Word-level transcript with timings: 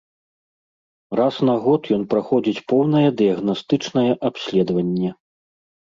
Раз 1.19 1.35
на 1.51 1.55
год 1.67 1.81
ён 1.99 2.03
праходзіць 2.15 2.65
поўнае 2.73 3.05
дыягнастычнае 3.23 4.09
абследаванне. 4.33 5.09